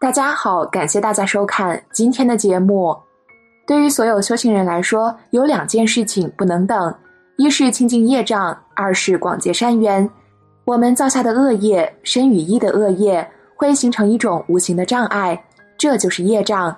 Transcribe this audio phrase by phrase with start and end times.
[0.00, 2.96] 大家好，感谢大家收看今天的节目。
[3.66, 6.94] 对于所有修行人来说，有两件事情不能等：
[7.36, 10.08] 一是清净业障，二是广结善缘。
[10.66, 15.36] 我们造下的恶业，身与意的恶业，会形成一种无形的障碍，
[15.76, 16.74] 这就是业障。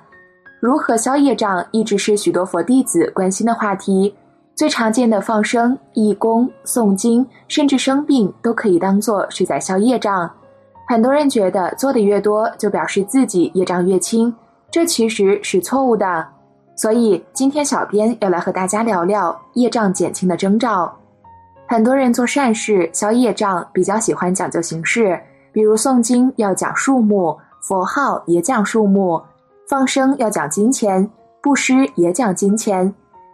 [0.59, 4.15] 如何消业障，一直是许多佛弟子关心的话题。
[4.55, 10.31] 最常见的放生、义工、诵经，甚至生病，都可以当做是在消业障。
[10.91, 14.35] 很多人觉得做的越多，就表示自己业障越轻，
[14.73, 16.27] 这其实是错误的。
[16.75, 20.93] 所以今天小编要来和大家聊聊业障减轻的征兆。
[21.69, 25.17] 很多人做善事消业障，比较喜欢讲究形式，
[25.53, 29.23] 比如诵经要讲数目，佛号也讲数目，
[29.69, 31.09] 放生要讲金钱，
[31.41, 32.93] 布施也讲金钱。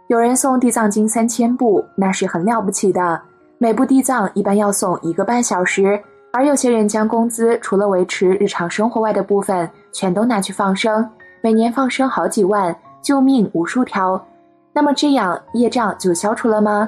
[0.09, 3.19] 有人送地藏经三千部，那是很了不起的。
[3.57, 5.99] 每部地藏一般要送一个半小时，
[6.37, 11.03] 而有些人将工资除了维持日常生活外的部分，全都拿去放生，
[11.41, 14.23] 每年放生好几万，救命无数条。
[14.71, 16.87] 那么这样业障就消除了吗？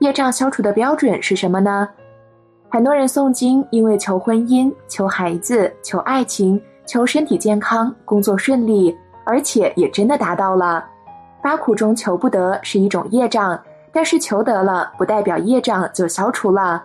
[0.00, 1.88] 业障消除的标准是什么呢？
[2.68, 10.84] 很多人诵经，因为求婚姻、求孩子、求爱情、求身体健康、工作顺利，而且也真的达到了。
[11.42, 13.58] 八苦中求不得是一种业障，
[13.94, 16.84] 但是求得了不代表业障就消除了。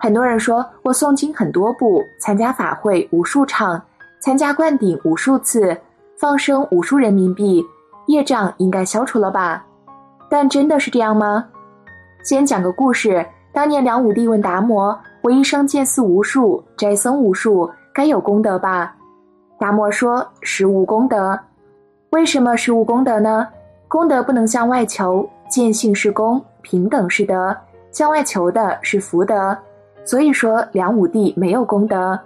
[0.00, 3.82] 很多人说我诵经很多部，参加法会无数场，
[4.20, 5.76] 参加灌顶无数次，
[6.16, 7.64] 放生无数人民币，
[8.06, 9.64] 业障应该消除了吧？
[10.30, 11.44] 但真的是这样吗？
[12.22, 13.26] 先讲个故事。
[13.52, 18.94] 当年梁武帝问达摩：“我一生见寺无数，斋僧无数，该有功德吧？”
[19.58, 21.36] 达摩说：“实无功德。
[22.10, 23.48] 为什么实无功德呢？”
[23.88, 27.56] 功德不能向外求，见性是功，平等是德，
[27.90, 29.56] 向外求的是福德。
[30.08, 32.18] 所以说，梁武帝没有功德。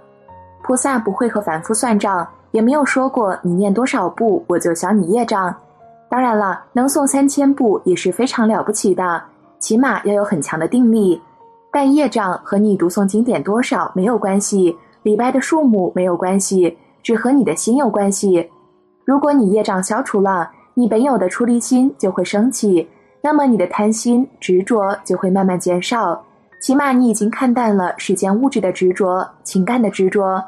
[0.63, 5.53] 菩萨不会和凡夫算账，也没有说过你念多少部我就消你业障。
[6.07, 9.21] 当然了，能诵三千部也是非常了不起的，
[9.59, 11.21] 起码要有很强的定力。
[11.73, 18.49] 但业障和你读诵经典多少没有关系，礼拜的数目没有关系，只和你的心有关系。
[19.03, 22.87] 如果你业障消除了，你本有的出离心就会升起，
[23.21, 26.23] 那么你的贪心执着就会慢慢减少。
[26.63, 30.41] 起码你已经看淡了世间物质的执着、情感的执着。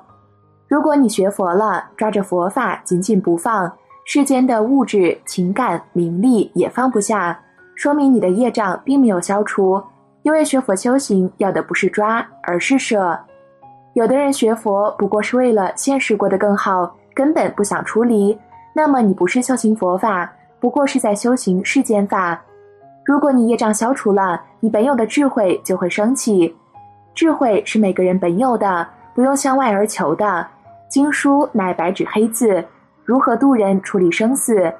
[0.65, 3.69] 如果你学佛了，抓着佛法紧紧不放，
[4.05, 7.37] 世间的物质、情感、名利也放不下，
[7.75, 9.83] 说明你的业障并没有消除。
[10.23, 13.19] 因为学佛修行要的不是抓，而是舍。
[13.93, 18.39] 有的人学佛不过是为了现实过得更好，根本不想出离。
[18.73, 20.31] 那么你不是修行佛法，
[20.61, 22.41] 不过是在修行世间法。
[23.03, 26.51] 如果你业障消除了，你本有的智慧就会升起。
[27.13, 30.43] 智慧是每个人本有的，不用向外而求的。
[30.89, 32.65] 经书乃白纸黑字，
[33.03, 34.73] 如何度人处理生死？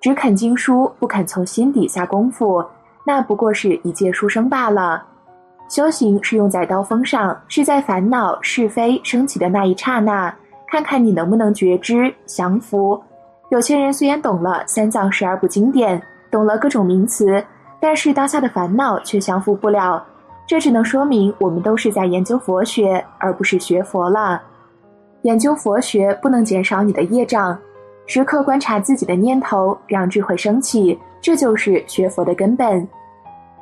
[0.00, 2.64] 只肯经书，不肯从心底下功夫，
[3.04, 5.04] 那不过是一介书生罢了。
[5.68, 10.32] 修行是用在刀锋上，是在烦恼是非升起的那一刹那，
[10.68, 13.02] 看看你能不能觉知降服。
[13.50, 16.00] 有些人虽然懂了三藏十二部经典，
[16.30, 17.44] 懂了各种名词，
[17.84, 20.02] 但是当下的烦恼却降服不了。
[20.46, 24.40] 这只能说明我们都是在研究佛学，而不是学佛了。
[25.20, 27.58] 研究佛学不能减少你的业障，
[28.06, 32.88] 时刻观察自己的念头，让智慧升起，这就是学佛的根本。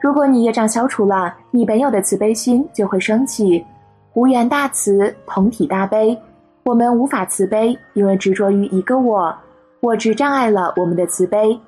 [0.00, 3.66] 如果你业障消除了，你本有的慈悲心就会升起，
[4.14, 6.16] 无缘大慈，同体大悲。
[6.62, 9.34] 我们无法慈悲，因为执着于一个我。
[9.80, 11.58] 我执障碍了我们的慈悲。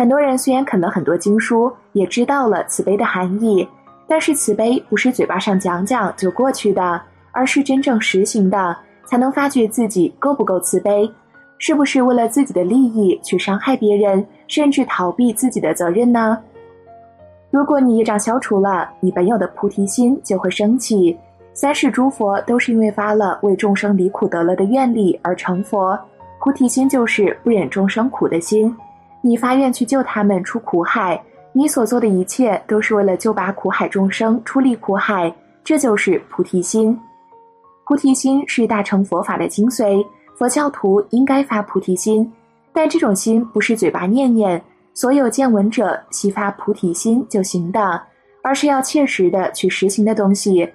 [0.00, 3.68] 很多人虽然啃了很多经书，也知道了慈悲的含义，
[4.08, 6.98] 但是慈悲不是嘴巴上讲讲就过去的，
[7.32, 8.74] 而是真正实行的，
[9.04, 11.06] 才能发觉自己够不够慈悲，
[11.58, 16.38] 是不是为了自己的利益去伤害别人，甚至逃避自己的责任呢？
[17.50, 21.14] 如果你业障消除了，你本有的菩提心就会升起。
[21.52, 25.98] 三世诸佛都是因为发了为众生离苦得乐的愿力而成佛。
[26.42, 28.74] 菩提心就是不忍众生苦的心，
[29.22, 31.22] 你发愿去救他们出苦海，
[31.52, 36.98] 你所做的一切都是为了救拔苦海众生出离苦海，这就是菩提心。
[37.84, 40.04] 菩提心是大乘佛法的精髓，
[40.36, 42.32] 佛教徒应该发菩提心，
[42.72, 44.62] 但这种心不是嘴巴念念，
[44.94, 48.00] 所有见闻者悉发菩提心就行的，
[48.42, 50.68] 而是要切实的去实行的东西。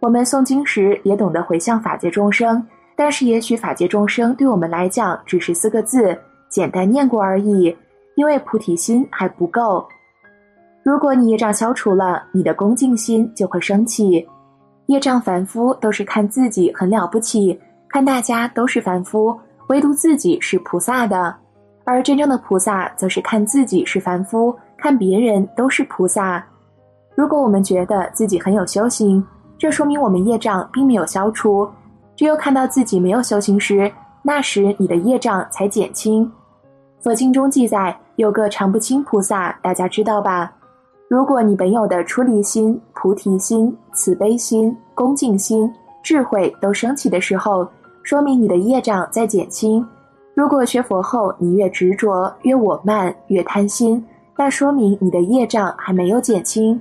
[0.00, 2.64] 我们诵经时也懂得回向法界众生。
[2.96, 7.76] 但是，也许法界众生对我们来讲只是四个字，简单念过而已，
[8.16, 9.86] 因为菩提心还不够。
[10.82, 14.26] 如果你业障消除了，你的恭敬心就会升起。
[14.86, 21.36] 业障凡夫都是看自己很了不起，看大家都是凡夫，唯独自己是菩萨的，
[21.84, 26.42] 而真正的菩萨则是看自己是凡夫，看别人都是菩萨。
[27.14, 29.22] 如果我们觉得自己很有修行，
[29.58, 31.68] 这说明我们业障并没有消除。
[32.16, 33.92] 只有看到自己没有修行时，
[34.22, 36.30] 那时你的业障才减轻。
[37.08, 40.52] 佛经中记载有个常不轻菩萨，大家知道吧？
[41.08, 45.72] 如果你本有的出离心、菩提心、慈悲心、恭敬心、
[46.02, 47.66] 智慧都升起的时候，
[48.02, 49.82] 说明你的业障在减轻。
[50.34, 54.04] 如果学佛后你越执着、越我慢、越贪心，
[54.36, 56.78] 那说明你的业障还没有减轻。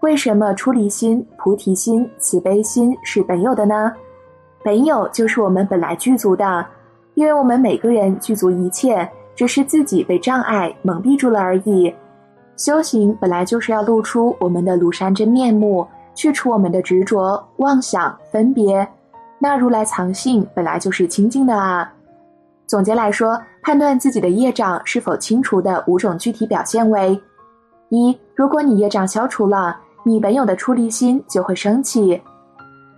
[0.00, 3.94] 为什么出离心、菩提心、慈悲心是本有的呢？
[4.62, 6.66] 本有就是我们本来具足的，
[7.14, 11.94] 因为我们每个人具足一切，只是自己被障碍蒙蔽住了而已。
[12.56, 18.86] 修行本来就是要露出我们的庐山真面目，去除我们的执着、妄想、分别。
[19.38, 21.88] 那如来藏性本来就是清净的啊。
[22.66, 27.16] 总结来说，判断自己的业障是否清除的五种具体表现为：
[27.90, 32.20] 一、如果你业障消除了，你本有的出离心就会升起；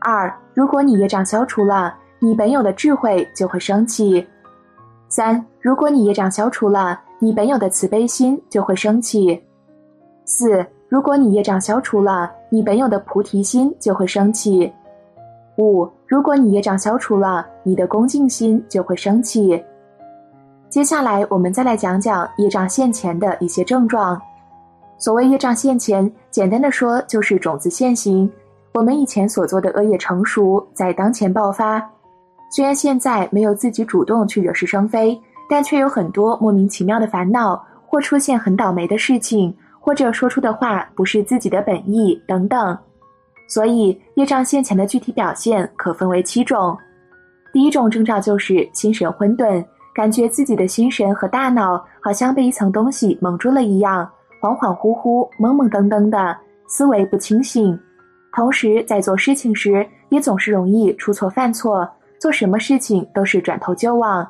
[0.00, 4.26] 二、如果你业障消除了，你本有的智慧就会升起；
[5.10, 9.42] 三、如果你业障消除了，你本有的慈悲心就会升起。
[10.24, 14.72] 四，如果你业障消除了，你本有的菩提心就会升起。
[15.58, 19.60] 五，如果你业障消除了，你的恭敬心就会升起。
[20.68, 24.18] 接下来，我们再来讲讲业障现前的一些症状。
[24.96, 28.30] 所谓业障现前，简单的说就是种子现行，
[28.74, 31.84] 我们以前所做的恶业成熟，在当前爆发。
[32.50, 35.18] 虽然现在没有自己主动去惹是生非，
[35.48, 39.56] 但却有很多莫名其妙的烦恼，或出现很倒霉的事情。
[39.82, 42.78] 或者说出的话不是自己的本意等等，
[43.48, 46.76] 所以业障现前的具体表现可分为七种。
[47.50, 49.64] 第一种征兆就是心神混沌，
[49.94, 54.08] 感觉自己的心神和大脑好像被一层东西蒙住了一样，
[54.42, 56.36] 恍恍惚惚、懵懵登登的，
[56.68, 57.76] 思维不清醒。
[58.34, 61.88] 同时在做事情时也总是容易出错犯错，
[62.20, 64.28] 做什么事情都是转头就忘。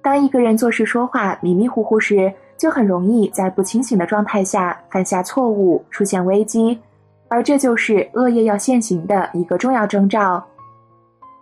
[0.00, 6.78] 当一个人做事说话迷迷糊糊时，就很容易在不清醒的状态下犯下错误，出现危机，
[7.26, 10.42] 而这就是恶业要现行的一个重要征兆。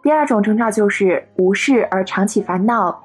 [0.02, 2.98] 第二种征兆就是无事而常起烦恼。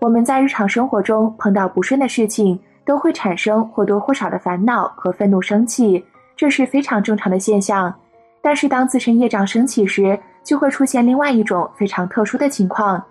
[0.00, 6.04] 我们在日常生活中碰到不顺的事情，都会产生或多或少的烦恼和愤怒、生气，
[6.36, 7.92] 这是非常正常的现象。
[8.40, 13.02] 但是当自身业障升起时，就会出现另外一种非常特殊的情况，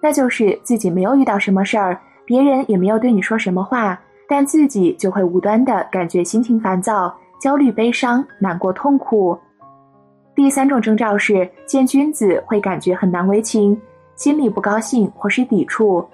[0.00, 1.98] 那就是自己没有遇到什么事儿。
[2.24, 3.98] 别人也没有对你说什么话，
[4.28, 9.38] 但自己就会无端的感觉心情烦躁、焦虑、悲伤、难过、痛苦。
[10.34, 13.80] 第三种征兆是见君子会感觉很难为情，
[14.14, 16.06] 心里不高兴或是抵触。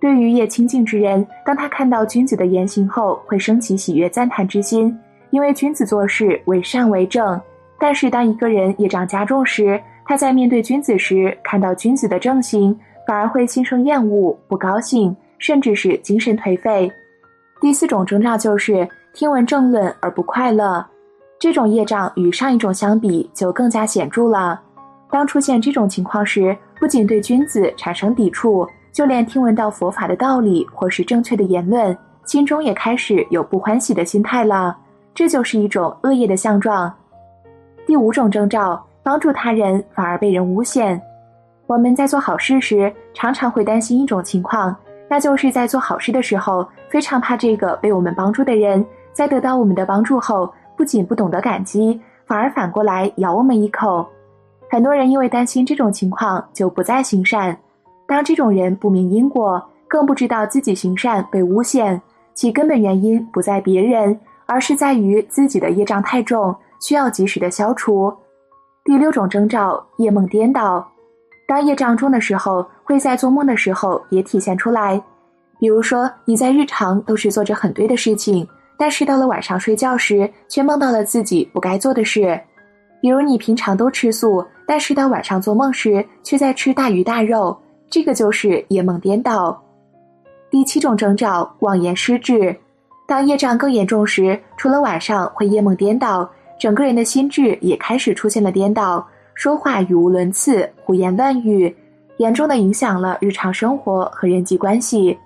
[0.00, 4.98] 对于业清净之人，当他看到君子的言行后，会升起喜悦赞叹之心，
[5.30, 7.40] 因为君子做事为善为正。
[7.78, 15.14] 但是当一个人业障加重时，他在面对君子时，看到君子的正行，反而会心生厌恶、不高兴。
[15.38, 16.88] 甚至是精神颓废。
[17.60, 20.86] 第四种征兆就是听闻正论而不快乐，
[21.36, 24.62] 这种业障与上一种相比就更加显著了。
[25.10, 34.78] 当出现这种情况时，不仅对君子产生抵触，就连听闻到佛法的道理或是正确的言论，心中也开始有不欢喜的心态了。
[35.12, 36.94] 这就是一种恶业的相状。
[37.84, 41.00] 第五种征兆，帮助他人反而被人诬陷。
[41.66, 44.74] 我们在做好事时，常常会担心一种情况。
[45.08, 54.06] 那就是在做好事的时候，非常怕这个被我们帮助的人，在得到我们的帮助后，不仅不懂得感激，反而反过来咬我们一口。
[54.70, 57.54] 很多人因为担心这种情况，就不再行善。
[58.06, 62.00] 当这种人不明因果，更不知道自己行善被诬陷，
[62.32, 68.10] 其根本原因不在别人，而是在于自己的业障太重，需要及时的消除。
[68.84, 70.84] 第六种征兆：夜梦颠倒。
[71.46, 75.00] 当业障重的时候，会在做梦的时候也体现出来。
[75.60, 78.46] 比如说，你在日常都是做着很对的事情，
[78.76, 82.38] 但是到了晚上睡觉时，却梦到了自己不该做的事。
[83.00, 87.56] 比如你平常都吃素，但是到晚上做梦时，却在吃大鱼大肉，
[87.88, 89.62] 这个就是夜梦颠倒。
[90.50, 92.56] 第七种征兆：妄言失智。
[93.06, 96.28] 当业障更严重时，除了晚上会夜梦颠倒，
[96.62, 99.04] 整个人的心智也开始出现了颠倒
[99.34, 101.74] 说话语无伦次胡言乱语
[102.18, 105.18] 严重的影响了日常生活和人际关系。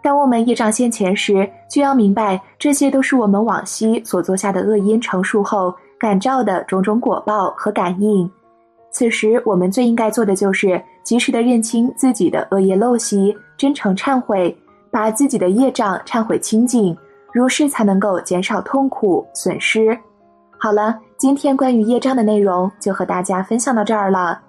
[0.00, 8.30] 当我们业障现前时就要明白这些都是我们往昔所做下的恶因成熟后感召的种种果报和感应。
[8.92, 14.56] 此时我们最应该做的就是及时的认清自己的恶业陋习真诚忏悔
[14.92, 16.96] 把自己的业障忏悔清净
[17.32, 19.98] 如是才能够减少痛苦损失。
[20.66, 24.45] 好了今天关于业障的内容就和大家分享到这儿了。